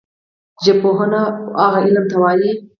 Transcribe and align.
ژبپوهنه 0.65 1.21
وهغه 1.55 1.79
علم 1.85 2.05
ته 2.09 2.15
وايي 2.21 2.51